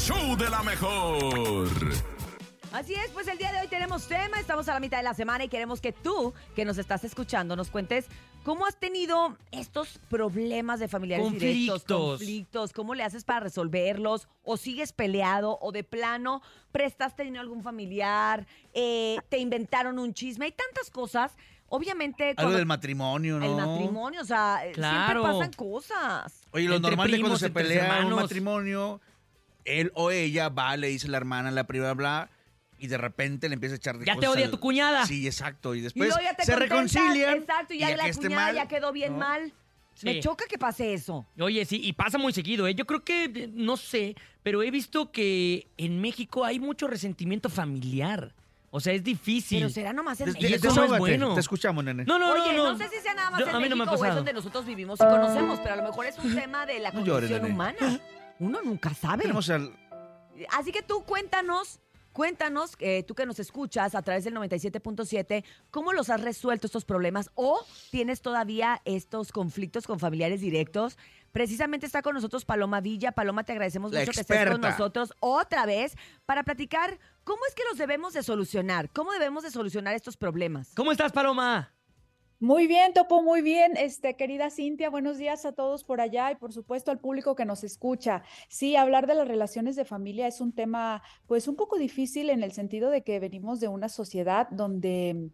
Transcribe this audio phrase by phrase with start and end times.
[0.00, 1.68] show de la mejor.
[2.72, 5.14] Así es, pues el día de hoy tenemos tema, estamos a la mitad de la
[5.14, 8.06] semana y queremos que tú, que nos estás escuchando, nos cuentes
[8.44, 12.10] cómo has tenido estos problemas de familiares directos, Conflictos.
[12.10, 17.42] conflictos, cómo le haces para resolverlos, o sigues peleado, o de plano prestaste dinero a
[17.42, 21.36] algún familiar, eh, te inventaron un chisme, hay tantas cosas.
[21.72, 23.46] Obviamente, Algo cuando del matrimonio, ¿no?
[23.46, 25.22] el matrimonio, o sea, Claro.
[25.22, 26.40] siempre pasan cosas.
[26.52, 28.22] Oye, lo Entre normal cuando se pelea un hermanos.
[28.22, 29.00] matrimonio,
[29.64, 32.30] él o ella va, le dice la hermana la prima, bla,
[32.78, 35.06] y de repente le empieza a echar de Ya te odia al- tu cuñada.
[35.06, 35.74] Sí, exacto.
[35.74, 37.36] Y después luego ya te se contentas, reconcilian.
[37.38, 39.18] Exacto, y ya, y la que esté cuñada mal, ya quedó bien ¿no?
[39.18, 39.52] mal.
[40.02, 41.26] Me choca que pase eso.
[41.38, 42.74] Oye, sí, y pasa muy seguido, ¿eh?
[42.74, 47.50] Yo creo que, eh, no sé, pero he visto que en México hay mucho resentimiento
[47.50, 48.32] familiar.
[48.70, 49.58] O sea, es difícil.
[49.58, 50.54] Pero será nomás en Des- México.
[50.56, 51.34] eso no es desahógate, bueno.
[51.34, 52.04] Te escuchamos, nene.
[52.06, 53.76] No, no, Oye, no, no, sé si sea nada más Yo- en a mí no
[53.76, 54.16] me ha o es pasado.
[54.16, 57.04] donde nosotros vivimos y conocemos, pero a lo mejor es un tema de la No
[57.04, 57.54] llores, condición nene.
[57.54, 58.00] humana.
[58.40, 59.22] Uno nunca sabe.
[59.22, 59.72] Tenemos al...
[60.52, 61.80] Así que tú cuéntanos,
[62.12, 66.86] cuéntanos, eh, tú que nos escuchas a través del 97.7, ¿cómo los has resuelto estos
[66.86, 70.96] problemas o tienes todavía estos conflictos con familiares directos?
[71.32, 73.12] Precisamente está con nosotros Paloma Villa.
[73.12, 77.54] Paloma, te agradecemos La mucho que estés con nosotros otra vez para platicar cómo es
[77.54, 80.72] que los debemos de solucionar, cómo debemos de solucionar estos problemas.
[80.74, 81.72] ¿Cómo estás, Paloma?
[82.42, 83.76] Muy bien, Topo, muy bien.
[83.76, 87.44] Este, querida Cintia, buenos días a todos por allá y por supuesto al público que
[87.44, 88.22] nos escucha.
[88.48, 92.42] Sí, hablar de las relaciones de familia es un tema pues un poco difícil en
[92.42, 95.28] el sentido de que venimos de una sociedad donde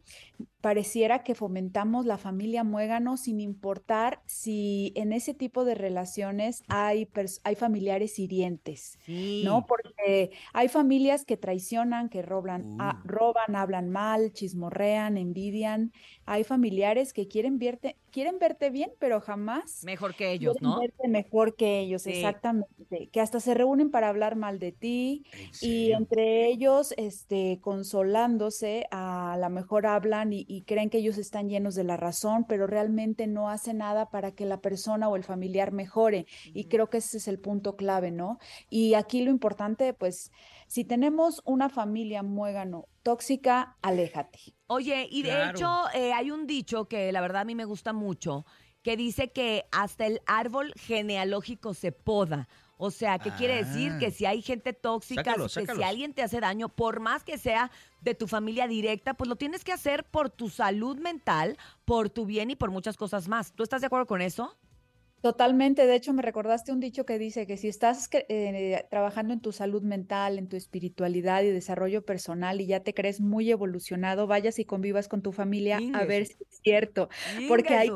[0.60, 7.08] pareciera que fomentamos la familia muégano sin importar si en ese tipo de relaciones hay,
[7.44, 8.98] hay familiares hirientes.
[9.06, 9.42] Sí.
[9.44, 9.64] ¿no?
[9.66, 13.06] Porque hay familias que traicionan, que roban, a- Uh.
[13.08, 15.92] roban, hablan mal, chismorrean, envidian.
[16.24, 20.80] Hay familiares que quieren verte, quieren verte bien, pero jamás Mejor que ellos, ¿no?
[20.80, 22.10] verte mejor que ellos, Sí.
[22.10, 23.08] exactamente.
[23.12, 28.86] Que hasta se reúnen para hablar mal de ti ¿En y entre ellos, este, consolándose,
[28.90, 32.66] a lo mejor hablan y, y creen que ellos están llenos de la razón, pero
[32.66, 36.26] realmente no hacen nada para que la persona o el familiar mejore.
[36.54, 38.38] Y creo que ese es el punto clave, ¿no?
[38.70, 40.30] Y aquí lo importante, pues,
[40.66, 44.40] si tenemos una familia muégano tóxica, aléjate.
[44.66, 45.50] Oye, y de Claro.
[45.56, 48.44] hecho eh, hay un dicho que la verdad a mí me gusta mucho,
[48.82, 52.48] que dice que hasta el árbol genealógico se poda.
[52.78, 53.92] O sea, ¿qué quiere decir?
[53.94, 53.98] Ah.
[54.00, 57.38] Que si hay gente tóxica, Sácalos, que si alguien te hace daño, por más que
[57.38, 62.10] sea de tu familia directa, pues lo tienes que hacer por tu salud mental, por
[62.10, 63.52] tu bien y por muchas cosas más.
[63.52, 64.56] ¿Tú estás de acuerdo con eso?
[65.26, 69.40] Totalmente, de hecho me recordaste un dicho que dice que si estás eh, trabajando en
[69.40, 74.28] tu salud mental, en tu espiritualidad y desarrollo personal y ya te crees muy evolucionado,
[74.28, 77.08] vayas y convivas con tu familia a ver si es cierto,
[77.48, 77.90] porque ahí,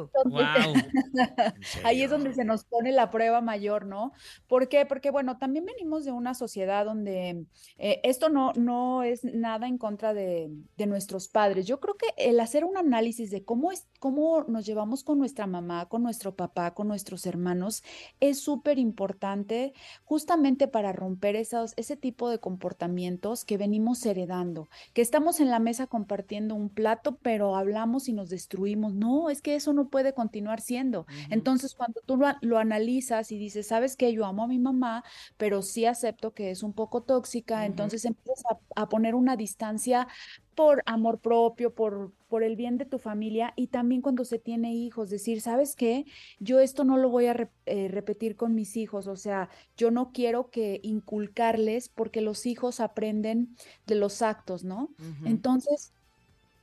[2.02, 4.10] es donde se nos pone la prueba mayor, ¿no?
[4.48, 4.84] ¿Por qué?
[4.84, 7.44] Porque bueno, también venimos de una sociedad donde
[7.78, 11.64] eh, esto no, no es nada en contra de, de nuestros padres.
[11.64, 15.46] Yo creo que el hacer un análisis de cómo es, cómo nos llevamos con nuestra
[15.46, 17.82] mamá, con nuestro papá, con nuestros hermanos,
[18.20, 19.72] es súper importante
[20.04, 25.58] justamente para romper esos, ese tipo de comportamientos que venimos heredando, que estamos en la
[25.58, 28.94] mesa compartiendo un plato, pero hablamos y nos destruimos.
[28.94, 31.06] No, es que eso no puede continuar siendo.
[31.30, 35.04] Entonces, cuando tú lo, lo analizas y dices, sabes que yo amo a mi mamá,
[35.36, 40.08] pero sí acepto que es un poco tóxica, entonces empiezas a, a poner una distancia
[40.60, 44.74] por amor propio, por, por el bien de tu familia y también cuando se tiene
[44.74, 46.04] hijos, decir, ¿sabes qué?
[46.38, 49.90] Yo esto no lo voy a rep- eh, repetir con mis hijos, o sea, yo
[49.90, 53.56] no quiero que inculcarles porque los hijos aprenden
[53.86, 54.94] de los actos, ¿no?
[55.22, 55.94] Entonces,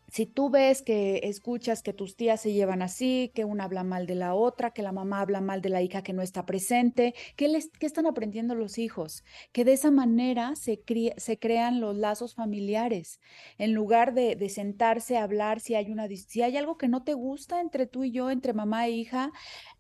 [0.10, 4.08] si tú ves que escuchas que tus tías se llevan así, que una habla mal
[4.08, 7.14] de la otra, que la mamá habla mal de la hija que no está presente,
[7.36, 9.24] ¿qué, les, qué están aprendiendo los hijos?
[9.52, 10.82] Que de esa manera se,
[11.18, 13.20] se crean los lazos familiares.
[13.58, 17.04] En lugar de, de sentarse a hablar, si hay, una, si hay algo que no
[17.04, 19.32] te gusta entre tú y yo, entre mamá e hija,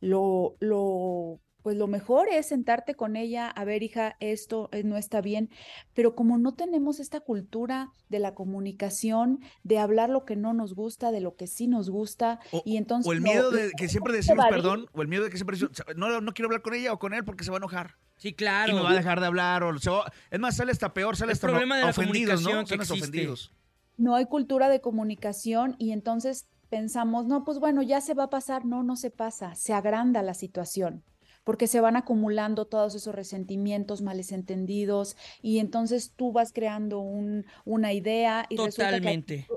[0.02, 4.96] lo, lo, pues lo mejor es sentarte con ella, a ver, hija, esto eh, no
[4.96, 5.50] está bien,
[5.94, 10.76] pero como no tenemos esta cultura de la comunicación, de hablar lo que no nos
[10.76, 13.10] gusta, de lo que sí nos gusta, O, y entonces...
[13.10, 15.84] o el miedo de que siempre decimos perdón, o el miedo de que siempre decimos,
[15.98, 17.96] no, no quiero hablar con ella o con él porque se va a enojar.
[18.16, 18.74] Sí, Y claro.
[18.74, 19.64] me va a dejar de hablar.
[19.64, 22.44] O se va- es más, sale hasta peor, sale El hasta problema de la ofendidos,
[22.44, 22.64] ¿no?
[22.64, 23.52] que ofendidos.
[23.98, 28.30] no hay cultura de comunicación y entonces pensamos, no, pues bueno, ya se va a
[28.30, 28.64] pasar.
[28.64, 31.04] No, no se pasa, se agranda la situación
[31.48, 37.46] porque se van acumulando todos esos resentimientos, males entendidos y entonces tú vas creando un,
[37.64, 39.48] una idea y resulta que Totalmente.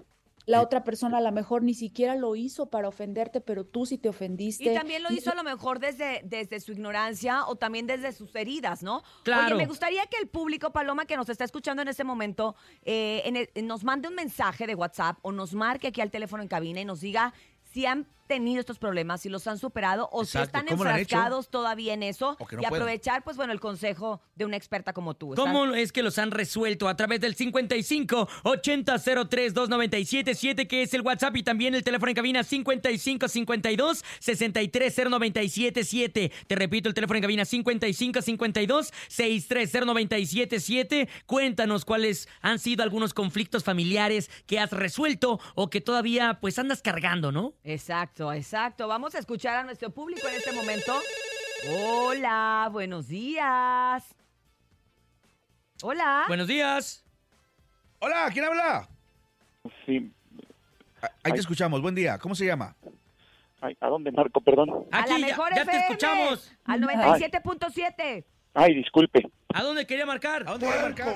[0.47, 3.99] La otra persona a lo mejor ni siquiera lo hizo para ofenderte, pero tú sí
[3.99, 4.71] te ofendiste.
[4.71, 8.35] Y también lo hizo a lo mejor desde, desde su ignorancia o también desde sus
[8.37, 9.03] heridas, ¿no?
[9.25, 9.47] Claro.
[9.47, 13.23] Oye, me gustaría que el público, Paloma, que nos está escuchando en este momento, eh,
[13.25, 16.49] en el- nos mande un mensaje de WhatsApp o nos marque aquí al teléfono en
[16.49, 17.33] cabina y nos diga
[17.73, 20.91] si han tenido estos problemas, si los han superado o si Exacto, están ¿cómo lo
[20.91, 21.17] han hecho?
[21.17, 22.65] enfrascados todavía en eso no y pueden.
[22.67, 25.33] aprovechar, pues bueno, el consejo de una experta como tú.
[25.35, 26.89] ¿Estás- ¿Cómo es que los han resuelto?
[26.89, 31.83] A través del 55 80 03 297 7, que es el WhatsApp, y también el
[31.83, 36.33] teléfono en cabina 55 52 63 097 7.
[36.47, 41.09] Te repito, el teléfono en cabina 55 52 63 097 7.
[41.27, 46.81] Cuéntanos cuáles han sido algunos conflictos familiares que has resuelto o que todavía pues andas
[46.81, 47.55] cargando, ¿no?
[47.65, 48.89] Exacto, exacto.
[48.89, 50.99] Vamos a escuchar a nuestro público en este momento.
[51.71, 54.05] Hola, buenos días.
[55.83, 56.25] Hola.
[56.29, 57.05] Buenos días.
[57.99, 58.89] Hola, ¿quién habla?
[59.85, 60.11] Sí.
[61.03, 61.83] Ah, Ahí te escuchamos.
[61.83, 62.19] Buen día.
[62.19, 62.75] ¿Cómo se llama?
[63.61, 64.41] Ay, ¿A dónde marco?
[64.41, 64.87] Perdón.
[64.91, 66.53] a Aquí la ya- mejor ya, te FM, escuchamos.
[66.65, 68.25] Al 97.7.
[68.55, 69.23] Ay, disculpe.
[69.55, 70.43] ¿A dónde quería marcar?
[70.47, 71.15] ¿A dónde va a marcar?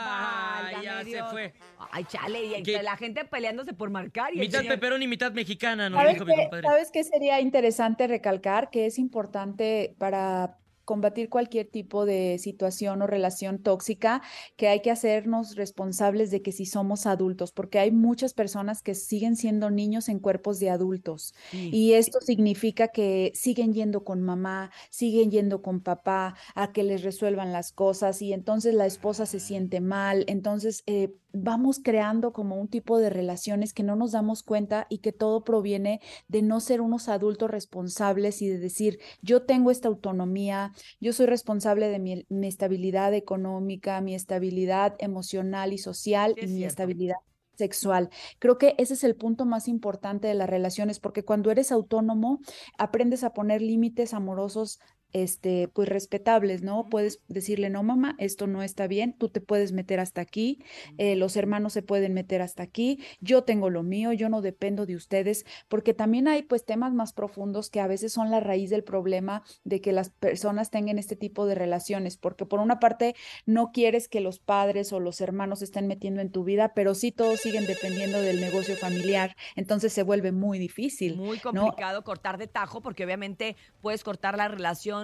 [0.00, 1.52] Ay, ya se fue.
[1.90, 2.82] Ay, chale, y ¿Qué?
[2.82, 4.32] la gente peleándose por marcar.
[4.34, 6.68] Y el Mitad señor- peperón y mitad mexicana, nos ¿Sabes dijo mi qué, compadre.
[6.68, 8.70] ¿Sabes qué sería interesante recalcar?
[8.70, 10.56] Que es importante para
[10.88, 14.22] combatir cualquier tipo de situación o relación tóxica,
[14.56, 18.94] que hay que hacernos responsables de que si somos adultos, porque hay muchas personas que
[18.94, 21.34] siguen siendo niños en cuerpos de adultos.
[21.50, 21.68] Sí.
[21.74, 27.02] Y esto significa que siguen yendo con mamá, siguen yendo con papá a que les
[27.02, 30.24] resuelvan las cosas y entonces la esposa se siente mal.
[30.26, 34.98] Entonces eh, vamos creando como un tipo de relaciones que no nos damos cuenta y
[34.98, 39.88] que todo proviene de no ser unos adultos responsables y de decir, yo tengo esta
[39.88, 46.40] autonomía, yo soy responsable de mi, mi estabilidad económica, mi estabilidad emocional y social Sí,
[46.40, 46.66] y es mi cierto.
[46.66, 47.16] estabilidad
[47.56, 48.08] sexual.
[48.38, 52.40] Creo que ese es el punto más importante de las relaciones, porque cuando eres autónomo,
[52.78, 54.78] aprendes a poner límites amorosos,
[55.12, 56.88] este, pues respetables, ¿no?
[56.88, 60.62] Puedes decirle, no, mamá, esto no está bien, tú te puedes meter hasta aquí,
[60.98, 64.86] eh, los hermanos se pueden meter hasta aquí, yo tengo lo mío, yo no dependo
[64.86, 68.70] de ustedes, porque también hay pues temas más profundos que a veces son la raíz
[68.70, 73.14] del problema de que las personas tengan este tipo de relaciones, porque por una parte
[73.46, 76.94] no quieres que los padres o los hermanos se estén metiendo en tu vida, pero
[76.94, 81.16] sí todos siguen dependiendo del negocio familiar, entonces se vuelve muy difícil.
[81.16, 81.42] Muy ¿no?
[81.42, 84.97] complicado cortar de tajo porque obviamente puedes cortar la relación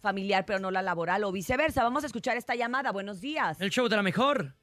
[0.00, 1.82] familiar pero no la laboral o viceversa.
[1.82, 2.90] Vamos a escuchar esta llamada.
[2.92, 3.60] Buenos días.
[3.60, 4.54] El show de la mejor.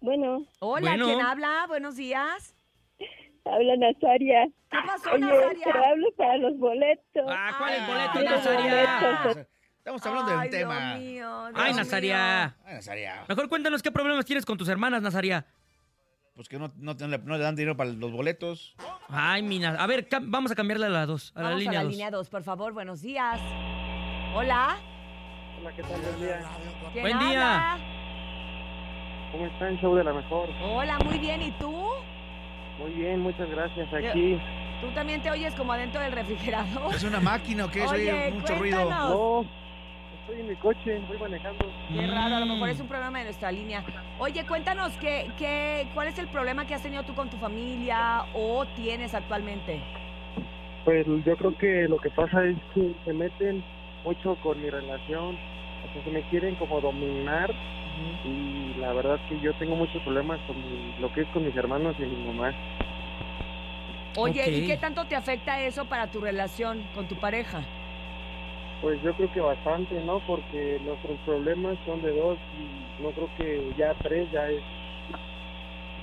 [0.00, 1.06] Bueno, Hola, Bueno.
[1.06, 1.64] ¿quién habla?
[1.66, 2.54] Buenos días.
[3.44, 4.46] habla Nazaria.
[4.70, 5.64] ¿Qué pasó, Oye, Nazaria?
[5.64, 7.24] te hablo para los boletos.
[7.28, 9.00] Ah, ¿cuál es Ay, boleto, quiero Nazaria?
[9.24, 9.46] boletos.
[9.78, 10.94] Estamos hablando Ay, del tema.
[10.96, 12.44] Dios mío, Ay, Nazaria.
[12.64, 13.24] Ay, Nazaria.
[13.28, 15.46] Mejor cuéntanos qué problemas tienes con tus hermanas, Nazaria.
[16.38, 18.72] Pues que no, no, no le dan dinero para los boletos.
[19.08, 19.70] Ay, mina.
[19.70, 21.92] A ver, vamos a cambiarle a la 2, a la Vamos línea a la 2.
[21.92, 22.72] línea 2, por favor.
[22.72, 23.40] Buenos días.
[24.36, 24.76] Hola.
[25.58, 26.00] Hola, ¿qué tal?
[26.00, 26.40] Buen día.
[26.92, 27.72] ¿Quién Buen día.
[27.72, 27.84] habla?
[29.32, 29.78] ¿Cómo están?
[29.80, 30.48] Show de la mejor.
[30.62, 31.42] Hola, muy bien.
[31.42, 31.74] ¿Y tú?
[32.78, 33.92] Muy bien, muchas gracias.
[33.92, 34.38] Aquí.
[34.80, 36.94] ¿Tú también te oyes como adentro del refrigerador?
[36.94, 37.82] ¿Es una máquina o qué?
[37.82, 38.76] Oye Oye, mucho ruido.
[38.84, 39.10] cuéntanos.
[39.10, 39.44] No,
[40.28, 41.70] estoy en mi coche, voy manejando.
[41.88, 43.82] Qué raro, a lo mejor es un problema de nuestra línea.
[44.18, 48.24] Oye, cuéntanos, ¿qué, qué, ¿cuál es el problema que has tenido tú con tu familia
[48.34, 49.80] o tienes actualmente?
[50.84, 53.64] Pues yo creo que lo que pasa es que se meten
[54.04, 55.36] mucho con mi relación.
[55.88, 57.50] O sea, que me quieren como dominar.
[58.24, 61.56] Y la verdad que yo tengo muchos problemas con mi- lo que es con mis
[61.56, 62.52] hermanos y mi mamá.
[64.16, 67.62] Oye, ¿y qué tanto te afecta eso para tu relación con tu pareja?
[68.80, 70.20] Pues yo creo que bastante, ¿no?
[70.26, 74.62] Porque nuestros problemas son de dos y no creo que ya tres ya es...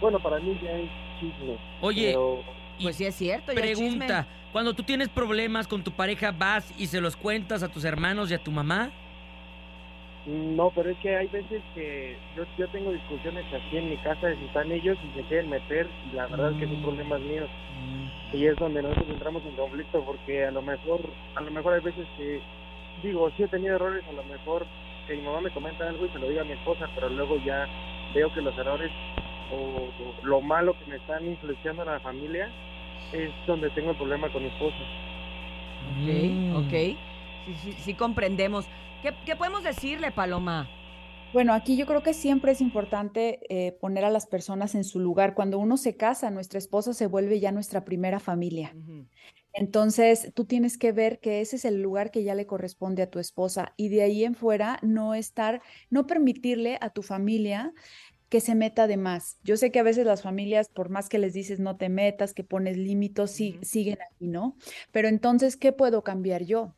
[0.02, 0.90] Bueno, para mí ya es
[1.20, 1.58] chisme.
[1.82, 2.44] Oye, Pero
[2.78, 3.90] y Pues sí es cierto, ya es chisme.
[3.92, 4.28] pregunta.
[4.52, 8.32] Cuando tú tienes problemas con tu pareja, ¿vas y se los cuentas a tus hermanos
[8.32, 8.92] y a tu mamá?
[10.26, 14.26] no, pero es que hay veces que yo, yo tengo discusiones aquí en mi casa
[14.28, 17.22] de si están ellos y se quieren meter y la verdad es que son problemas
[17.22, 17.50] míos.
[18.34, 21.02] Y es donde nosotros entramos en conflicto porque a lo mejor,
[21.36, 22.42] a lo mejor hay veces que,
[23.04, 24.66] digo, sí he tenido errores, a lo mejor
[25.08, 27.38] que mi mamá me comenta algo y se lo diga a mi esposa, pero luego
[27.46, 27.68] ya
[28.14, 28.92] veo que los errores
[29.52, 32.50] o, o lo malo que me están influenciando en la familia
[33.14, 34.78] es donde tengo el problema con mi esposa.
[35.98, 36.56] Mm.
[36.56, 36.72] Ok, ok.
[37.46, 38.68] Sí, sí, sí comprendemos.
[39.02, 40.68] ¿Qué, qué podemos decirle, Paloma?
[41.34, 45.00] Bueno, aquí yo creo que siempre es importante eh, poner a las personas en su
[45.00, 45.34] lugar.
[45.34, 48.74] Cuando uno se casa, nuestra esposa se vuelve ya nuestra primera familia.
[49.56, 53.10] Entonces, tú tienes que ver que ese es el lugar que ya le corresponde a
[53.10, 57.74] tu esposa y de ahí en fuera no estar, no permitirle a tu familia
[58.28, 59.38] que se meta de más.
[59.44, 62.34] Yo sé que a veces las familias, por más que les dices no te metas,
[62.34, 64.58] que pones límites, sí, siguen aquí, ¿no?
[64.92, 66.76] Pero entonces, ¿qué puedo cambiar yo?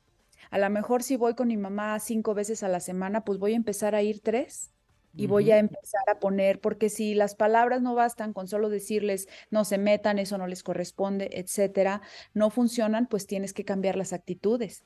[0.51, 3.53] A lo mejor si voy con mi mamá cinco veces a la semana, pues voy
[3.53, 4.71] a empezar a ir tres
[5.17, 9.27] y voy a empezar a poner, porque si las palabras no bastan con solo decirles
[9.49, 12.01] no se metan, eso no les corresponde, etcétera,
[12.33, 14.83] no funcionan, pues tienes que cambiar las actitudes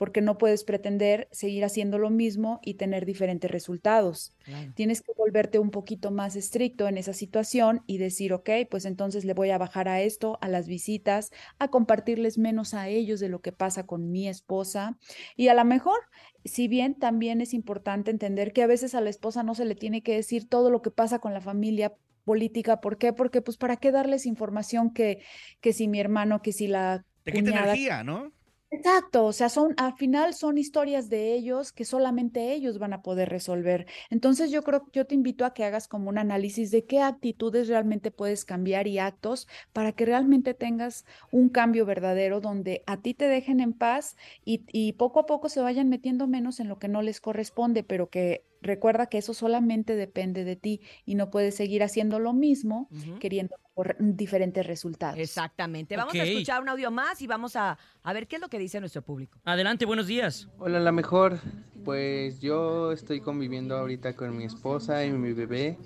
[0.00, 4.34] porque no puedes pretender seguir haciendo lo mismo y tener diferentes resultados.
[4.74, 9.26] Tienes que volverte un poquito más estricto en esa situación y decir, ok, pues entonces
[9.26, 13.28] le voy a bajar a esto, a las visitas, a compartirles menos a ellos de
[13.28, 14.96] lo que pasa con mi esposa.
[15.36, 15.98] Y a lo mejor,
[16.46, 19.74] si bien también es importante entender que a veces a la esposa no se le
[19.74, 21.92] tiene que decir todo lo que pasa con la familia
[22.24, 23.12] política, ¿por qué?
[23.12, 25.22] Porque pues para qué darles información que,
[25.60, 27.04] que si mi hermano, que si la...
[27.22, 28.32] Te quita energía, ¿no?
[28.72, 33.02] Exacto, o sea, son, al final son historias de ellos que solamente ellos van a
[33.02, 33.86] poder resolver.
[34.10, 37.66] Entonces yo creo, yo te invito a que hagas como un análisis de qué actitudes
[37.66, 43.12] realmente puedes cambiar y actos para que realmente tengas un cambio verdadero donde a ti
[43.12, 46.78] te dejen en paz y, y poco a poco se vayan metiendo menos en lo
[46.78, 51.30] que no les corresponde, pero que recuerda que eso solamente depende de ti y no
[51.30, 52.88] puedes seguir haciendo lo mismo
[53.18, 55.18] queriendo por diferentes resultados.
[55.18, 55.96] Exactamente.
[55.96, 58.58] Vamos a escuchar un audio más y vamos a, a ver qué es lo que
[58.58, 59.38] dice nuestro público.
[59.44, 60.48] Adelante, buenos días.
[60.58, 61.38] Hola, la mejor.
[61.84, 65.78] Pues yo estoy conviviendo ahorita con mi esposa y mi bebé.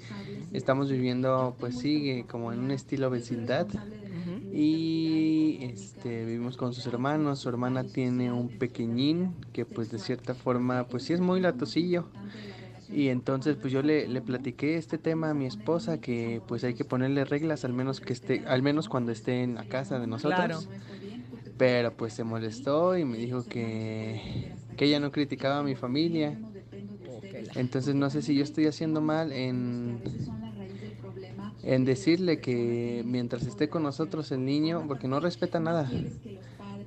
[0.52, 3.68] Estamos viviendo, pues sigue como en un estilo vecindad.
[4.52, 7.40] Y este, vivimos con sus hermanos.
[7.40, 12.08] Su hermana tiene un pequeñín que pues de cierta forma, pues sí es muy latosillo.
[12.92, 16.74] Y entonces pues yo le, le platiqué este tema a mi esposa que pues hay
[16.74, 20.06] que ponerle reglas al menos que esté, al menos cuando esté en la casa de
[20.06, 20.68] nosotros.
[21.56, 26.38] Pero pues se molestó y me dijo que, que ella no criticaba a mi familia.
[27.54, 30.02] Entonces no sé si yo estoy haciendo mal en,
[31.62, 35.90] en decirle que mientras esté con nosotros el niño, porque no respeta nada,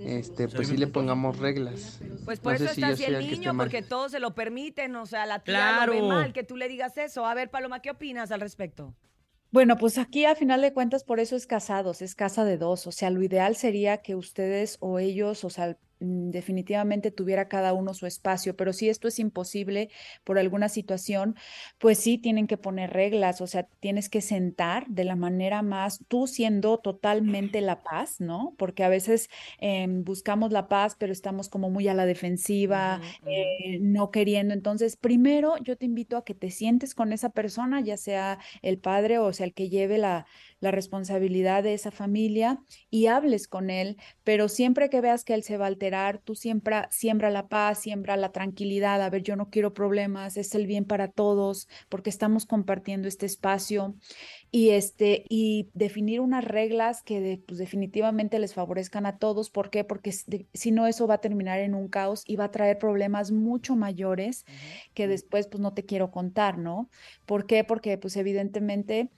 [0.08, 2.00] este, pues sí le pongamos reglas.
[2.26, 5.26] Pues por No eso está así el niño, porque todos se lo permiten, o sea,
[5.26, 5.94] la tía Claro.
[5.94, 7.26] lo ve mal que tú le digas eso.
[7.26, 8.96] A ver, Paloma, ¿qué opinas al respecto?
[9.52, 12.86] Bueno, pues aquí a final de cuentas por eso es casados, es casa de dos,
[12.86, 17.94] o sea, lo ideal sería que ustedes o ellos, o sea, definitivamente tuviera cada uno
[17.94, 19.89] su espacio, pero si esto es imposible
[20.24, 21.36] por alguna situación,
[21.77, 26.04] pues sí tienen que poner reglas, o sea, tienes que sentar de la manera más,
[26.08, 28.54] tú siendo totalmente la paz, ¿no?
[28.58, 33.80] Porque a veces em, buscamos la paz, pero estamos como muy a la defensiva, eh,
[33.82, 34.54] no queriendo.
[34.54, 38.77] Entonces, primero yo te invito a que te sientes con esa persona, ya sea el
[38.77, 40.25] padre o sea el que lleve la,
[40.60, 42.60] la responsabilidad de esa familia
[42.90, 46.36] y hables con él, pero siempre que veas que él se va a alterar, tú
[46.36, 50.68] siempre siembra la paz, siembra la tranquilidad, a ver, yo no quiero problemas, es el
[50.68, 53.96] bien para todos, porque estamos compartiendo este espacio
[54.52, 59.70] y este y definir unas reglas que de- pues, definitivamente les favorezcan a todos, ¿por
[59.70, 59.84] qué?
[59.84, 63.32] Porque si no eso va a terminar en un caos y va a traer problemas
[63.32, 64.46] mucho mayores
[64.94, 66.90] que después pues no te quiero contar, ¿no?
[67.26, 67.64] ¿Por qué?
[67.64, 69.10] Porque pues evidentemente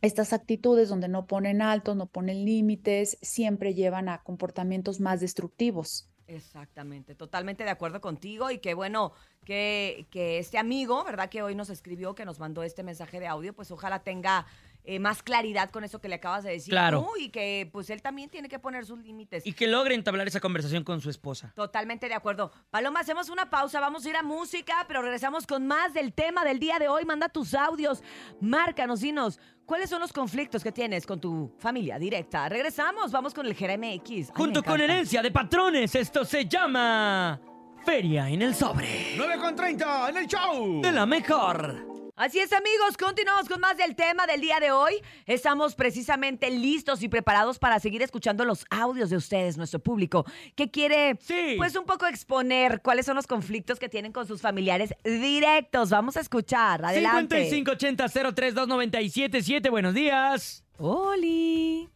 [0.00, 6.08] estas actitudes donde no ponen altos, no ponen límites, siempre llevan a comportamientos más destructivos.
[6.26, 9.12] Exactamente, totalmente de acuerdo contigo y que bueno,
[9.44, 11.28] que, que este amigo, ¿verdad?
[11.28, 14.46] Que hoy nos escribió, que nos mandó este mensaje de audio, pues ojalá tenga
[14.84, 17.00] eh, más claridad con eso que le acabas de decir Claro.
[17.02, 19.44] tú y que pues él también tiene que poner sus límites.
[19.44, 21.52] Y que logre entablar esa conversación con su esposa.
[21.56, 22.52] Totalmente de acuerdo.
[22.70, 26.44] Paloma, hacemos una pausa, vamos a ir a música, pero regresamos con más del tema
[26.44, 27.04] del día de hoy.
[27.04, 28.02] Manda tus audios,
[28.40, 29.40] márcanos, dinos,
[29.70, 32.48] ¿cuáles son los conflictos que tienes con tu familia directa?
[32.48, 34.32] Regresamos, vamos con el GRMX.
[34.34, 37.40] Junto con herencia de patrones, esto se llama
[37.84, 39.14] Feria en el Sobre.
[39.16, 40.82] 9 con 30 en el show.
[40.82, 41.99] De la mejor.
[42.22, 44.92] Así es, amigos, continuamos con más del tema del día de hoy.
[45.24, 50.70] Estamos precisamente listos y preparados para seguir escuchando los audios de ustedes, nuestro público, que
[50.70, 51.54] quiere, Sí.
[51.56, 55.88] pues, un poco exponer cuáles son los conflictos que tienen con sus familiares directos.
[55.88, 57.48] Vamos a escuchar, adelante.
[57.50, 59.70] 5580-032977.
[59.70, 60.62] Buenos días.
[60.76, 61.88] ¡Oli!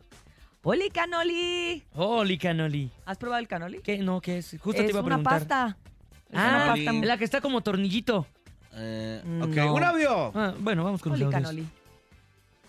[0.62, 1.84] ¡Oli, canoli!
[1.92, 2.90] Hola, Canoli.
[3.04, 3.82] ¿Has probado el canoli?
[3.82, 3.98] ¿Qué?
[3.98, 4.56] No, ¿qué es?
[4.58, 5.40] Justo es te iba a una preguntar.
[5.40, 5.76] pasta.
[6.30, 6.92] Es Ah, una pasta.
[7.06, 8.26] la que está como tornillito.
[8.76, 9.74] Eh, Mm, ok, no.
[9.74, 10.32] un audio.
[10.34, 11.42] Ah, bueno, vamos con los Oli, audios.
[11.42, 11.66] canoli.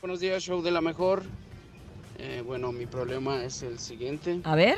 [0.01, 1.24] Buenos días, show de la mejor.
[2.17, 4.39] Eh, bueno, mi problema es el siguiente.
[4.43, 4.77] A ver.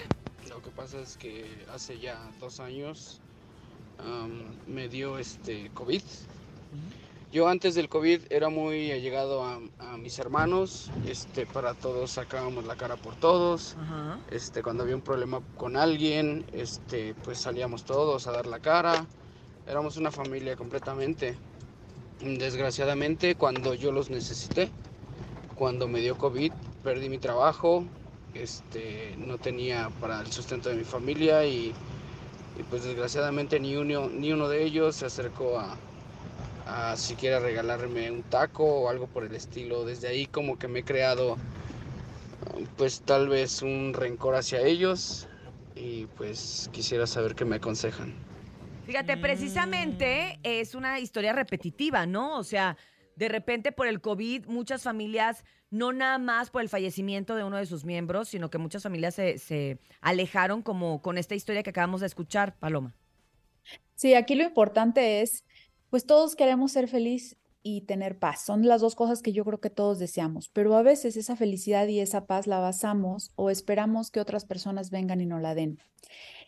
[0.49, 3.19] Lo que pasa es que hace ya dos años
[3.99, 6.01] am, me dio este COVID.
[7.31, 10.89] Yo antes del COVID era muy allegado a, a mis hermanos.
[11.05, 13.75] Este, para todos sacábamos la cara por todos.
[13.81, 14.17] Ajá.
[14.31, 19.05] Este, cuando había un problema con alguien, este, pues salíamos todos a dar la cara.
[19.67, 21.35] Éramos una familia completamente.
[22.21, 24.69] Desgraciadamente, cuando yo los necesité,
[25.55, 27.83] cuando me dio COVID, perdí mi trabajo,
[28.33, 31.73] este, no tenía para el sustento de mi familia y,
[32.69, 38.63] pues desgraciadamente ni uno, ni uno de ellos se acercó a siquiera regalarme un taco
[38.63, 39.83] o algo por el estilo.
[39.83, 41.37] Desde ahí como que me he creado
[42.77, 45.27] pues tal vez un rencor hacia ellos
[45.75, 48.26] y pues quisiera saber qué me aconsejan.
[48.87, 52.37] Fíjate, precisamente es una historia repetitiva, ¿no?
[52.37, 52.77] O sea,
[53.17, 57.57] de repente por el COVID muchas familias, no nada más por el fallecimiento de uno
[57.57, 61.71] de sus miembros, sino que muchas familias se, se alejaron como con esta historia que
[61.71, 62.95] acabamos de escuchar, Paloma.
[63.95, 65.43] Sí, aquí lo importante es,
[65.89, 68.45] pues todos queremos ser feliz y tener paz.
[68.45, 71.87] Son las dos cosas que yo creo que todos deseamos, pero a veces esa felicidad
[71.87, 75.77] y esa paz la basamos o esperamos que otras personas vengan y nos la den.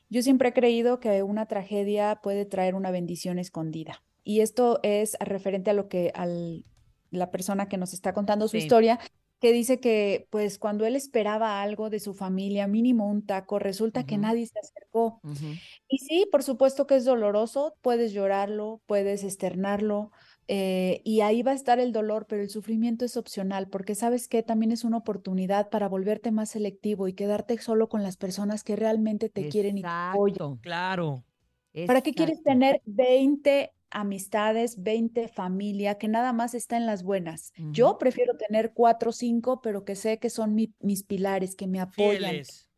[0.10, 4.04] Yo siempre he creído que una tragedia puede traer una bendición escondida.
[4.24, 6.66] Y esto es referente a lo que al,
[7.12, 8.64] la persona que nos está contando su Sí.
[8.64, 9.00] historia,
[9.40, 14.06] que dice que pues cuando él esperaba algo de su familia, mínimo un taco, resulta
[14.06, 15.22] que nadie se acercó.
[15.88, 20.12] Y sí, por supuesto que es doloroso, puedes llorarlo, puedes externarlo,
[20.52, 24.28] eh, y ahí va a estar el dolor, pero el sufrimiento es opcional, porque sabes
[24.28, 28.64] que también es una oportunidad para volverte más selectivo y quedarte solo con las personas
[28.64, 30.58] que realmente te quieren y te apoyan.
[30.58, 31.24] Claro.
[31.86, 37.54] ¿Para qué quieres tener 20 amistades, 20 familia, que nada más está en las buenas?
[37.72, 41.68] Yo prefiero tener cuatro o cinco, pero que sé que son mi- mis pilares, que
[41.68, 42.69] me apoyan, Fieles.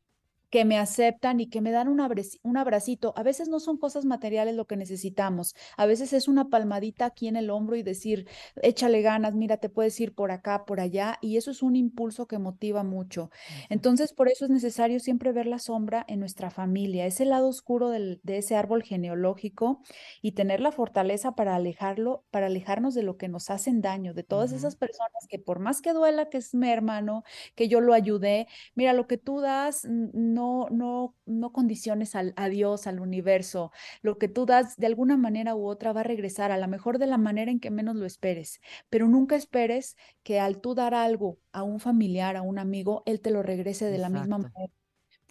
[0.51, 3.13] Que me aceptan y que me dan un, abraci- un abracito.
[3.17, 7.27] A veces no son cosas materiales lo que necesitamos, a veces es una palmadita aquí
[7.27, 8.27] en el hombro y decir,
[8.61, 12.27] échale ganas, mira, te puedes ir por acá, por allá, y eso es un impulso
[12.27, 13.29] que motiva mucho.
[13.69, 17.89] Entonces, por eso es necesario siempre ver la sombra en nuestra familia, ese lado oscuro
[17.89, 19.81] del- de ese árbol genealógico
[20.21, 24.23] y tener la fortaleza para alejarlo, para alejarnos de lo que nos hacen daño, de
[24.23, 27.23] todas esas personas que por más que duela que es mi hermano,
[27.55, 30.09] que yo lo ayudé, mira, lo que tú das, n-
[30.41, 33.71] no, no, no condiciones al, a Dios, al universo.
[34.01, 36.97] Lo que tú das de alguna manera u otra va a regresar, a lo mejor
[36.99, 40.93] de la manera en que menos lo esperes, pero nunca esperes que al tú dar
[40.93, 44.73] algo a un familiar, a un amigo, él te lo regrese de la misma manera.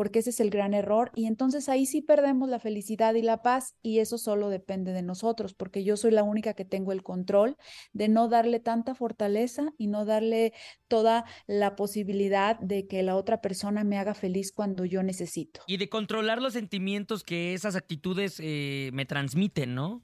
[0.00, 1.12] Porque ese es el gran error.
[1.14, 3.74] Y entonces ahí sí perdemos la felicidad y la paz.
[3.82, 7.58] Y eso solo depende de nosotros, porque yo soy la única que tengo el control
[7.92, 10.54] de no darle tanta fortaleza y no darle
[10.88, 15.60] toda la posibilidad de que la otra persona me haga feliz cuando yo necesito.
[15.66, 20.02] Y de controlar los sentimientos que esas actitudes eh, me transmiten, ¿no?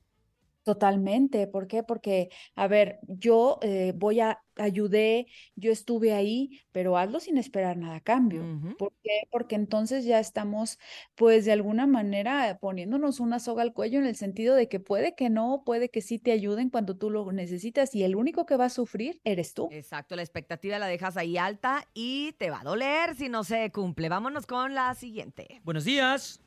[0.66, 1.46] Totalmente.
[1.46, 1.84] ¿Por qué?
[1.84, 7.76] Porque, a ver, yo eh, voy a, ayudé, yo estuve ahí, pero hazlo sin esperar
[7.76, 8.42] nada a cambio.
[8.76, 9.28] ¿Por qué?
[9.30, 10.80] Porque entonces ya estamos,
[11.14, 15.14] pues, de alguna manera poniéndonos una soga al cuello en el sentido de que puede
[15.14, 18.56] que no, puede que sí te ayuden cuando tú lo necesitas y el único que
[18.56, 19.68] va a sufrir eres tú.
[19.70, 23.70] Exacto, la expectativa la dejas ahí alta y te va a doler si no se
[23.70, 24.08] cumple.
[24.08, 25.60] Vámonos con la siguiente.
[25.62, 26.40] Buenos días.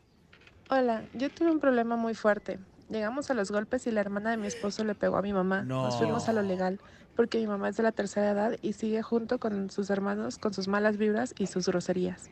[0.70, 2.60] Hola, yo tuve un problema muy fuerte.
[2.90, 5.62] Llegamos a los golpes y la hermana de mi esposo le pegó a mi mamá.
[5.62, 6.80] Nos fuimos a lo legal
[7.16, 10.54] porque mi mamá es de la tercera edad y sigue junto con sus hermanos con
[10.54, 12.30] sus malas vibras y sus groserías.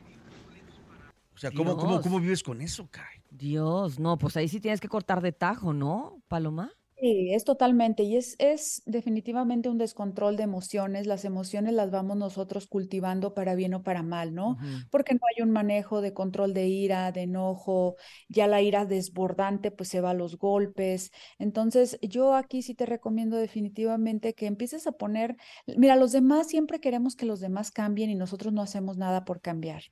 [1.36, 3.22] O sea, ¿cómo, cómo, cómo vives con eso, Kai?
[3.30, 6.72] Dios, no, pues ahí sí tienes que cortar de tajo, ¿no, Paloma?
[7.00, 11.06] Sí, es totalmente, y es, es definitivamente un descontrol de emociones.
[11.06, 14.54] Las emociones las vamos nosotros cultivando para bien o para mal, ¿no?
[14.54, 14.66] Ujú.
[14.90, 17.98] Porque no hay un manejo de control de ira, de enojo,
[18.30, 21.12] ya la ira desbordante pues se va a los golpes.
[21.38, 25.36] Entonces, yo aquí sí te recomiendo definitivamente que empieces a poner,
[25.78, 29.40] mira, los demás siempre queremos que los demás cambien y nosotros no hacemos nada por
[29.40, 29.84] cambiar.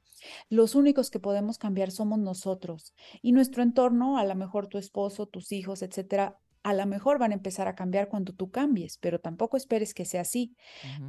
[0.50, 5.28] Los únicos que podemos cambiar somos nosotros y nuestro entorno, a lo mejor tu esposo,
[5.28, 9.20] tus hijos, etcétera, a lo mejor van a empezar a cambiar cuando tú cambies, pero
[9.20, 10.56] tampoco esperes que sea así.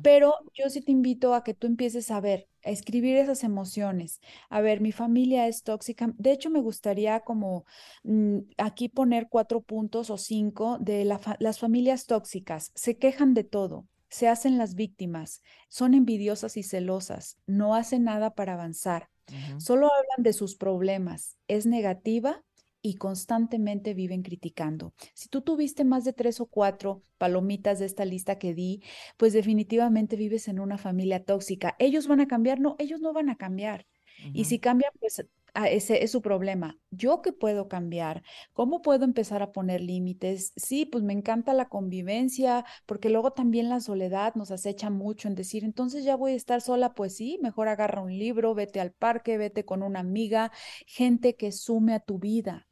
[0.03, 4.21] Pero yo sí te invito a que tú empieces a ver, a escribir esas emociones.
[4.51, 6.13] A ver, mi familia es tóxica.
[6.19, 7.65] De hecho, me gustaría como
[8.05, 12.73] mm, aquí poner cuatro puntos o cinco de la fa- las familias tóxicas.
[12.75, 13.87] Se quejan de todo.
[14.09, 19.11] Se hacen las víctimas, son envidiosas y celosas, no hacen nada para avanzar,
[19.59, 22.45] solo hablan de sus problemas, es negativa
[22.87, 24.95] y constantemente viven criticando.
[25.13, 28.81] Si tú tuviste más de tres o cuatro palomitas de esta lista que di,
[29.17, 31.75] pues definitivamente vives en una familia tóxica.
[31.81, 32.61] ¿Ellos van a cambiar?
[32.61, 33.87] No, ellos no van a cambiar.
[34.33, 36.79] Y si cambian, pues ah, ese es su problema.
[36.91, 38.23] ¿Yo qué puedo cambiar?
[38.53, 40.53] ¿Cómo puedo empezar a poner límites?
[40.57, 45.35] Sí, pues me encanta la convivencia, porque luego también la soledad nos acecha mucho en
[45.35, 48.93] decir, entonces ya voy a estar sola, pues sí, mejor agarra un libro, vete al
[48.93, 50.53] parque, vete con una amiga,
[50.87, 52.66] gente que sume a tu vida.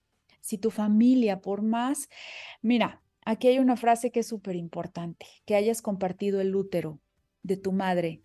[0.45, 2.11] Si tu familia, por más,
[2.61, 7.01] mira, aquí hay una frase que es súper importante, que hayas compartido el útero
[7.43, 8.23] de tu madre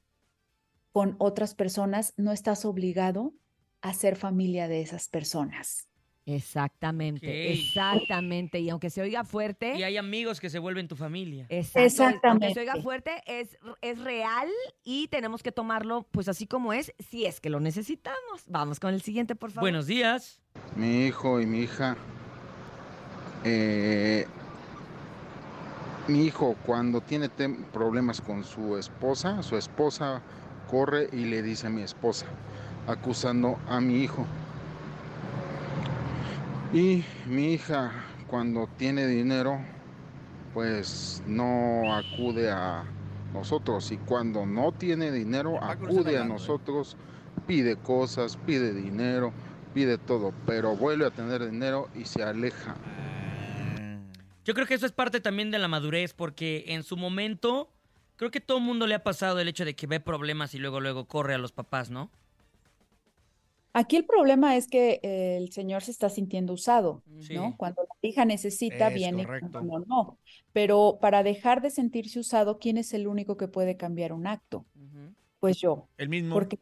[0.92, 3.34] con otras personas, no estás obligado
[3.80, 5.89] a ser familia de esas personas.
[6.36, 8.60] Exactamente, exactamente.
[8.60, 11.46] Y aunque se oiga fuerte, Y hay amigos que se vuelven tu familia.
[11.50, 12.54] exacto, es- aunque Exactamente.
[12.54, 14.48] se oiga fuerte, es, es real
[14.84, 18.44] y tenemos que tomarlo pues así como es, si es que lo necesitamos.
[18.48, 19.64] Vamos con el siguiente, por favor.
[19.64, 20.42] Buenos días.
[20.76, 21.96] Mi hijo y mi hija.
[23.46, 24.26] eh,
[26.08, 27.30] mi hijo cuando tiene
[27.72, 30.22] problemas con su esposa, su esposa
[30.70, 32.26] corre y le dice a mi esposa,
[32.88, 34.26] acusando a mi hijo.
[36.72, 37.92] Y mi hija
[38.28, 39.60] cuando tiene dinero,
[40.54, 42.86] pues no acude a
[43.34, 43.92] nosotros.
[43.92, 46.26] Y cuando no tiene dinero, acude a ¿eh?
[46.26, 46.96] nosotros,
[47.48, 49.34] pide cosas, pide dinero,
[49.74, 52.76] pide todo, pero vuelve a tener dinero y se aleja.
[54.46, 57.72] Yo creo que eso es parte también de la madurez, porque en su momento,
[58.16, 60.60] creo que todo el mundo le ha pasado el hecho de que ve problemas y
[60.60, 62.12] luego, luego corre a los papás, ¿no?
[63.74, 67.36] Aquí el problema es que eh, el señor se está sintiendo usado, Sí.
[67.36, 67.56] ¿no?
[67.58, 69.50] Cuando la hija necesita, Es viene correcto.
[69.52, 70.18] cuando no.
[70.54, 74.66] Pero para dejar de sentirse usado, ¿quién es el único que puede cambiar un acto?
[75.40, 75.88] Pues yo.
[75.98, 76.34] El mismo.
[76.34, 76.58] Porque,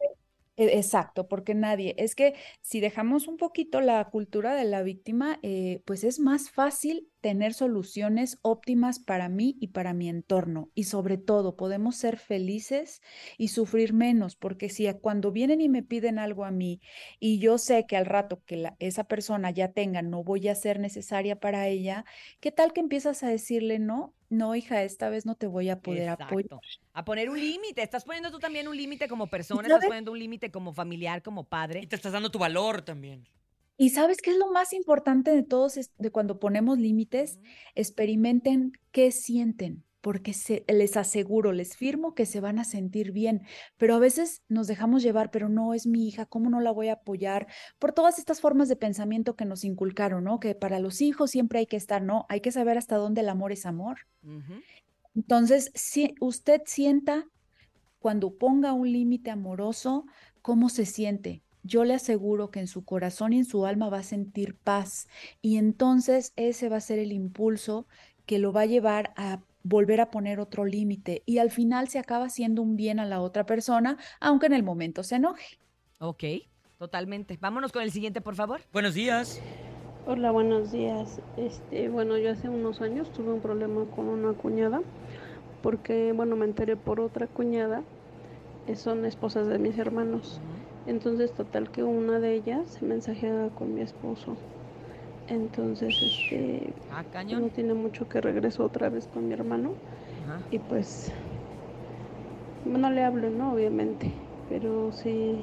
[0.56, 1.94] e- exacto, porque nadie.
[1.98, 6.50] Es que si dejamos un poquito la cultura de la víctima, eh, pues es más
[6.50, 10.70] fácil tener soluciones óptimas para mí y para mi entorno.
[10.74, 13.00] Y sobre todo, podemos ser felices
[13.36, 16.80] y sufrir menos, porque si cuando vienen y me piden algo a mí
[17.20, 20.54] y yo sé que al rato que la- esa persona ya tenga, no voy a
[20.54, 22.04] ser necesaria para ella,
[22.40, 25.80] ¿qué tal que empiezas a decirle, no, no, hija, esta vez no te voy a
[25.80, 26.60] poder apoyar?
[26.92, 27.82] A poner un límite.
[27.82, 31.42] Estás poniendo tú también un límite como persona, estás poniendo un límite como familiar, como
[31.42, 31.86] Y padre.
[31.86, 33.26] te estás dando tu valor también.
[33.80, 37.38] Y sabes qué es lo más importante de todos, es- de cuando ponemos límites,
[37.76, 43.42] experimenten qué sienten, porque se- les aseguro, les firmo que se van a sentir bien,
[43.76, 46.88] pero a veces nos dejamos llevar, pero no es mi hija, ¿cómo no la voy
[46.88, 47.46] a apoyar?
[47.78, 50.40] Por todas estas formas de pensamiento que nos inculcaron, ¿no?
[50.40, 52.26] Que para los hijos siempre hay que estar, ¿no?
[52.28, 53.98] Hay que saber hasta dónde el amor es amor.
[55.14, 57.26] Entonces, si usted sienta
[58.00, 60.04] cuando ponga un límite amoroso,
[60.42, 61.42] ¿cómo se siente?
[61.62, 65.08] Yo le aseguro que en su corazón y en su alma va a sentir paz
[65.42, 67.86] y entonces ese va a ser el impulso
[68.26, 71.98] que lo va a llevar a volver a poner otro límite y al final se
[71.98, 75.58] acaba haciendo un bien a la otra persona, aunque en el momento se enoje.
[75.98, 76.24] Ok,
[76.78, 77.38] totalmente.
[77.40, 78.60] Vámonos con el siguiente, por favor.
[78.72, 79.40] Buenos días.
[80.06, 81.20] Hola, buenos días.
[81.36, 84.80] Este, bueno, yo hace unos años tuve un problema con una cuñada
[85.62, 87.82] porque, bueno, me enteré por otra cuñada,
[88.74, 90.40] son esposas de mis hermanos.
[90.88, 94.36] Entonces, total que una de ellas se mensajea con mi esposo.
[95.28, 97.50] Entonces, este, Ah, no cañón.
[97.50, 99.74] tiene mucho que regreso otra vez con mi hermano
[100.24, 100.40] Ajá.
[100.50, 101.12] y pues
[102.64, 103.52] no le hablo, ¿no?
[103.52, 104.10] Obviamente,
[104.48, 105.42] pero sí,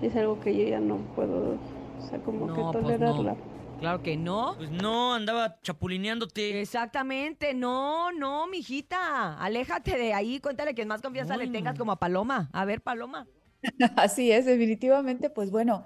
[0.00, 1.58] sí es algo que yo ya no puedo,
[1.98, 2.80] o sea, como No, que pues no.
[2.80, 3.36] tolerarla.
[3.78, 4.54] Claro que no.
[4.56, 6.62] Pues no, andaba chapulineándote.
[6.62, 9.36] Exactamente, no, no, mijita.
[9.38, 11.80] Aléjate de ahí, cuéntale que más confianza le tengas no.
[11.80, 12.48] como a Paloma.
[12.54, 13.26] A ver, Paloma.
[13.96, 15.84] Así es, definitivamente, pues bueno,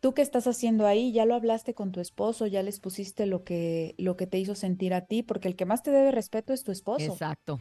[0.00, 3.44] tú qué estás haciendo ahí, ya lo hablaste con tu esposo, ya les pusiste lo
[3.44, 6.52] que, lo que te hizo sentir a ti, porque el que más te debe respeto
[6.52, 7.12] es tu esposo.
[7.12, 7.60] Exacto.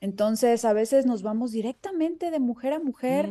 [0.00, 3.30] Entonces, a veces nos vamos directamente de mujer a mujer.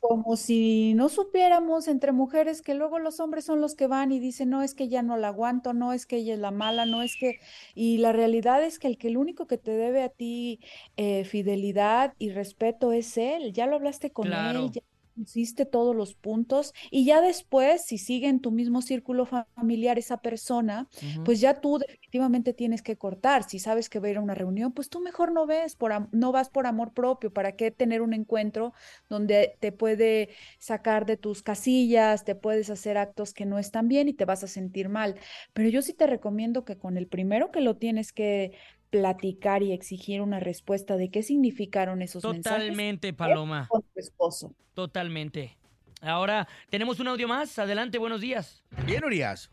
[0.00, 4.20] Como si no supiéramos entre mujeres que luego los hombres son los que van y
[4.20, 6.86] dicen, no, es que ya no la aguanto, no es que ella es la mala,
[6.86, 7.38] no es que...
[7.74, 10.60] Y la realidad es que el que el único que te debe a ti
[10.96, 13.52] eh, fidelidad y respeto es él.
[13.52, 14.34] Ya lo hablaste con Claro.
[14.34, 14.82] él, ya
[15.18, 19.98] pusiste todos los puntos y ya después, si sigue en tu mismo círculo fa- familiar
[19.98, 20.88] esa persona,
[21.22, 23.44] pues ya tú definitivamente tienes que cortar.
[23.48, 25.92] Si sabes que va a ir a una reunión, pues tú mejor no ves por
[26.12, 27.32] no vas por amor propio.
[27.32, 28.72] ¿Para qué tener un encuentro
[29.08, 34.08] donde te puede sacar de tus casillas, te puedes hacer actos que no están bien
[34.08, 35.16] y te vas a sentir mal?
[35.52, 38.52] Pero yo sí te recomiendo que con el primero que lo tienes que
[38.90, 43.66] platicar y exigir una respuesta de qué significaron esos mensajes Totalmente, Paloma.
[43.68, 44.54] con tu esposo.
[44.74, 45.56] Totalmente.
[46.00, 47.58] Ahora, tenemos un audio más.
[47.58, 48.62] Adelante, buenos días.
[48.86, 49.50] Bien, Urias.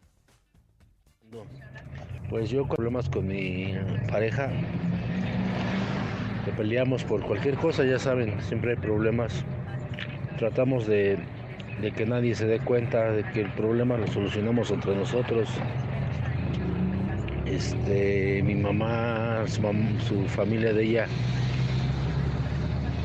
[2.29, 3.73] Pues yo con problemas con mi
[4.09, 4.49] pareja,
[6.45, 9.43] que peleamos por cualquier cosa, ya saben, siempre hay problemas.
[10.37, 11.17] Tratamos de,
[11.81, 15.49] de que nadie se dé cuenta de que el problema lo solucionamos entre nosotros.
[17.45, 19.61] Este, mi mamá, su,
[20.27, 21.07] familia de ella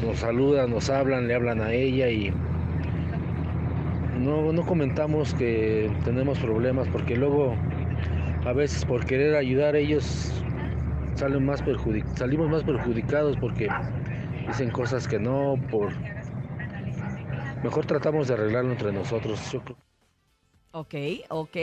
[0.04, 2.32] nos saludan, nos hablan, le hablan a ella y
[4.18, 7.54] no, no comentamos que tenemos problemas porque luego
[8.46, 10.32] a veces por querer ayudar ellos
[11.16, 11.62] salen más
[12.16, 13.68] salimos más perjudicados porque
[14.48, 15.92] dicen cosas que no, por
[17.62, 19.52] mejor tratamos de arreglarlo entre nosotros.
[19.52, 19.76] Yo creo-
[20.72, 20.94] Ok,
[21.28, 21.56] ok.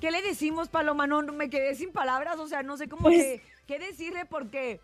[0.00, 1.06] ¿Qué le decimos, Paloma?
[1.06, 4.24] No, no, me quedé sin palabras, o sea, no sé cómo Pues- que- qué decirle
[4.24, 4.80] porque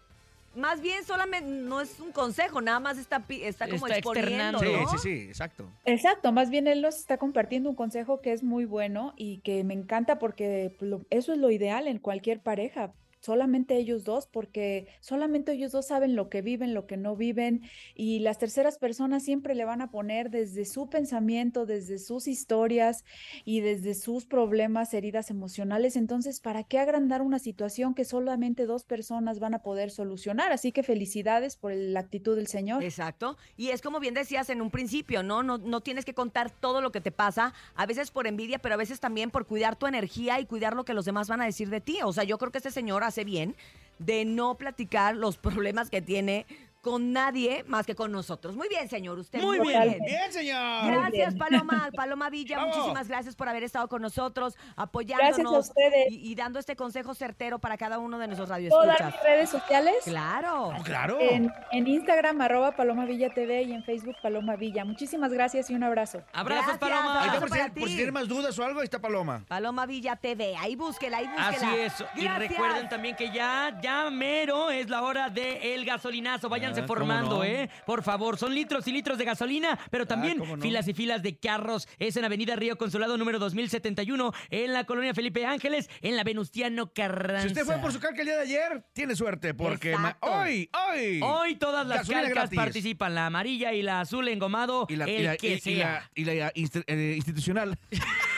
[0.55, 4.59] más bien solamente no es un consejo, nada más está, pi- está como Está exponiendo,
[4.59, 4.61] externando.
[4.61, 4.99] Sí, ¿no?
[4.99, 5.67] sí, sí, exacto.
[5.85, 9.65] Exacto, más bien él nos está compartiendo un consejo que es muy bueno y que
[9.65, 12.93] me encanta porque lo- eso es lo ideal en cualquier pareja.
[13.27, 17.63] Solamente ellos dos, porque solamente ellos dos saben lo que viven, lo que no viven,
[17.97, 23.05] y las terceras personas siempre le van a poner desde su pensamiento, desde sus historias
[23.45, 25.97] y desde sus problemas, heridas emocionales.
[25.97, 30.53] Entonces, ¿para qué agrandar una situación que solamente dos personas van a poder solucionar?
[30.53, 32.85] Así que felicidades por la actitud del Señor.
[32.85, 33.37] Exacto.
[33.57, 35.43] Y es como bien decías en un principio, ¿no?
[35.43, 35.59] ¿no?
[35.59, 38.79] No tienes que contar todo lo que te pasa, a veces por envidia, pero a
[38.79, 41.71] veces también por cuidar tu energía y cuidar lo que los demás van a decir
[41.71, 41.99] de ti.
[42.05, 43.55] O sea, yo creo que este señor bien
[43.99, 46.47] de no platicar los problemas que tiene
[46.87, 48.55] con nadie más que con nosotros.
[48.55, 49.19] Muy bien, señor.
[49.19, 49.83] Usted Muy muy, bien.
[49.83, 49.99] bien.
[50.07, 50.87] Bien, señor.
[50.87, 51.91] Gracias, Paloma.
[51.97, 52.77] Paloma Villa, Vamos.
[52.77, 55.73] muchísimas gracias por haber estado con nosotros, apoyándonos
[56.09, 59.15] y, y dando este consejo certero para cada uno de nuestros ¿Puedo dar radioescuchas.
[59.15, 59.95] mis redes sociales?
[60.05, 60.73] Claro.
[60.85, 61.19] Claro.
[61.21, 64.85] En, en Instagram, arroba Paloma Villa TV y en Facebook, Paloma Villa.
[64.85, 66.23] Muchísimas gracias y un abrazo.
[66.33, 67.21] Abrazos, Gracias, Paloma.
[67.25, 67.97] Abrazo por, si, por si ti.
[67.97, 69.45] tiene más dudas o algo, ahí está Paloma.
[69.49, 70.55] Paloma Villa TV.
[70.57, 71.49] Ahí búsquela, ahí búsquela.
[71.73, 72.05] Así es.
[72.15, 76.49] Y recuerden también que ya, ya mero es la hora de el gasolinazo.
[76.83, 77.45] Ah, ¿cómo formando, no?
[77.45, 77.69] ¿eh?
[77.87, 80.63] Por favor, son litros y litros de gasolina, pero también ¿cómo no?
[80.63, 81.89] filas y filas de carros.
[81.99, 86.93] Es en Avenida Río Consulado número 2071, en la colonia Felipe Ángeles, en la Venustiano
[86.93, 87.43] Carranza.
[87.43, 91.21] Si usted fue por su calca el día de ayer, tiene suerte, porque hoy, hoy.
[91.23, 92.57] Hoy todas las calcas gratis.
[92.57, 95.61] participan, la amarilla y la azul engomado, Y la, el y la- que y- y
[95.61, 95.87] sea.
[95.87, 97.79] la- y la inst- eh, institucional.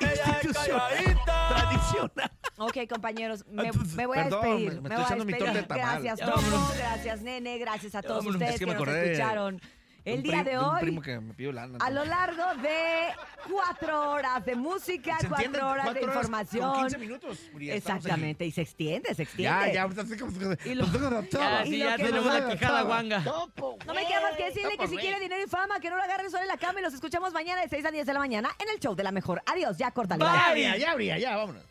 [0.00, 1.20] institucional.
[1.48, 2.30] Tradicional.
[2.58, 3.70] Ok, compañeros, me,
[4.06, 4.74] voy a despedir.
[4.74, 5.52] me- me me estoy voy a echando mi despedir.
[5.54, 6.02] torta de tamal.
[6.02, 6.76] Gracias, vámonos.
[6.76, 7.58] Gracias, Nene.
[7.58, 8.34] Gracias a todos vámonos.
[8.36, 9.60] ustedes Es que que, me nos acordé escucharon
[10.04, 10.80] el día de un hoy.
[10.82, 11.78] primo que me pidió lana.
[11.80, 13.12] A lo largo de
[13.50, 15.58] cuatro horas de música, ¿Se entiende?
[15.58, 16.70] cuatro horas de Cuatro horas información.
[16.72, 17.38] Con 15 minutos.
[17.54, 19.66] Uri, ya estamos Exactamente, y se extiende, se extiende.
[19.68, 20.32] Ya, ya, ahorita estoy como.
[20.64, 20.86] Y lo-
[21.30, 23.18] Ya, Y sí, lo ya que tenemos nos- la quejada guanga.
[23.20, 26.02] No me queda más que decirle que si quiere dinero y fama, que no lo
[26.02, 28.18] agarre solo en la cama y los escuchamos mañana de 6 a 10 de la
[28.18, 29.42] mañana en el show de la mejor.
[29.46, 30.24] Adiós, ya córtale.
[30.24, 30.32] Bye.
[30.34, 31.62] Ya, habría, ya, habría, ya, vámonos.